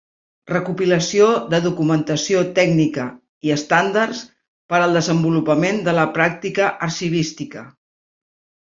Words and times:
Recopilació 0.51 1.27
de 1.51 1.59
documentació 1.65 2.41
tècnica 2.61 3.05
i 3.49 3.53
estàndards 3.57 4.25
per 4.73 4.81
al 4.87 5.01
desenvolupament 5.01 5.83
de 5.91 5.99
la 6.01 6.11
pràctica 6.19 6.73
arxivística. 6.91 7.69